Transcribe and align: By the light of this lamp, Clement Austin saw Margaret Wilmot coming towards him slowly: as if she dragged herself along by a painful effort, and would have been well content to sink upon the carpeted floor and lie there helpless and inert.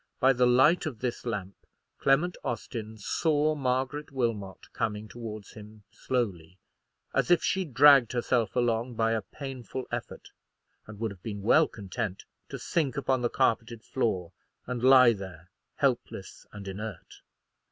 By 0.19 0.33
the 0.33 0.47
light 0.47 0.87
of 0.87 0.97
this 0.97 1.27
lamp, 1.27 1.53
Clement 1.99 2.35
Austin 2.43 2.97
saw 2.97 3.53
Margaret 3.53 4.11
Wilmot 4.11 4.73
coming 4.73 5.07
towards 5.07 5.51
him 5.51 5.83
slowly: 5.91 6.57
as 7.13 7.29
if 7.29 7.43
she 7.43 7.65
dragged 7.65 8.13
herself 8.13 8.55
along 8.55 8.95
by 8.95 9.11
a 9.11 9.21
painful 9.21 9.85
effort, 9.91 10.29
and 10.87 10.99
would 10.99 11.11
have 11.11 11.21
been 11.21 11.43
well 11.43 11.67
content 11.67 12.25
to 12.49 12.57
sink 12.57 12.97
upon 12.97 13.21
the 13.21 13.29
carpeted 13.29 13.83
floor 13.83 14.31
and 14.65 14.81
lie 14.83 15.13
there 15.13 15.51
helpless 15.75 16.47
and 16.51 16.67
inert. 16.67 17.21